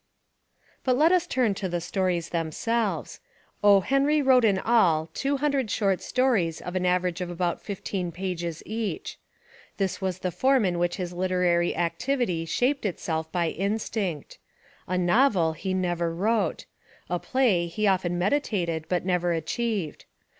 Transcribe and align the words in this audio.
But 0.83 0.97
let 0.97 1.11
us 1.11 1.27
turn 1.27 1.53
to 1.53 1.69
the 1.69 1.79
stories 1.79 2.29
themselves. 2.29 3.19
O. 3.63 3.81
Henry 3.81 4.19
wrote 4.19 4.43
In 4.43 4.57
all 4.57 5.11
two 5.13 5.37
hundred 5.37 5.69
short 5.69 6.01
stories 6.01 6.59
of 6.59 6.75
an 6.75 6.87
average 6.87 7.21
of 7.21 7.29
about 7.29 7.61
fifteen 7.61 8.11
pages 8.11 8.63
each. 8.65 9.19
This 9.77 10.01
was 10.01 10.17
the 10.17 10.31
form 10.31 10.65
In 10.65 10.79
which 10.79 10.95
his 10.95 11.13
literary 11.13 11.75
activity 11.75 12.45
shaped 12.45 12.83
Itself 12.83 13.31
by 13.31 13.49
instinct. 13.49 14.39
A 14.87 14.97
novel 14.97 15.53
he 15.53 15.71
never 15.71 16.11
wrote. 16.11 16.65
A 17.07 17.19
play 17.19 17.67
he 17.67 17.85
often 17.85 18.17
meditated 18.17 18.85
but 18.89 19.05
never 19.05 19.33
achieved. 19.33 20.05